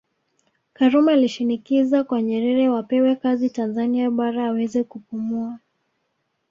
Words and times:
Karume 0.73 1.13
alishinikiza 1.13 2.03
kwa 2.03 2.21
Nyerere 2.21 2.69
wapewe 2.69 3.15
kazi 3.15 3.49
Tanzania 3.49 4.11
Bara 4.11 4.45
aweze 4.47 4.83
kupumua 4.83 5.59